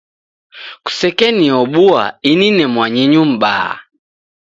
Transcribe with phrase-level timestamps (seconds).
[0.83, 3.71] Kusekeniobua ini ne mwanyinyu mbaa.